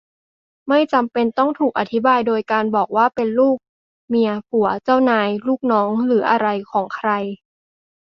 [0.67, 3.57] ไม่จำเป็นต้องถูกอธิบายโดยการบอกว่าเป็นลูก-
[4.09, 7.09] เมีย-ผัว-เจ้านาย-ลูกน้องหรืออะไรของใคร